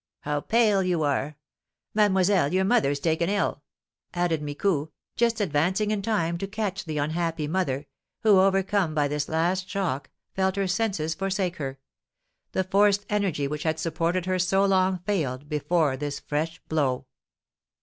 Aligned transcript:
How 0.21 0.39
pale 0.41 0.81
you 0.81 1.03
are! 1.03 1.37
Mademoiselle, 1.93 2.51
your 2.51 2.65
mother's 2.65 2.99
taken 2.99 3.29
ill!" 3.29 3.61
added 4.15 4.41
Micou, 4.41 4.89
just 5.15 5.39
advancing 5.39 5.91
in 5.91 6.01
time 6.01 6.39
to 6.39 6.47
catch 6.47 6.85
the 6.85 6.97
unhappy 6.97 7.47
mother, 7.47 7.85
who, 8.23 8.39
overcome 8.39 8.95
by 8.95 9.07
this 9.07 9.29
last 9.29 9.69
shock, 9.69 10.09
felt 10.33 10.55
her 10.55 10.65
senses 10.65 11.13
forsake 11.13 11.57
her, 11.57 11.77
the 12.51 12.63
forced 12.63 13.05
energy 13.11 13.47
which 13.47 13.61
had 13.61 13.77
supported 13.79 14.25
her 14.25 14.39
so 14.39 14.65
long 14.65 14.97
failed 15.05 15.47
before 15.47 15.95
this 15.95 16.19
fresh 16.19 16.59
blow. 16.67 17.05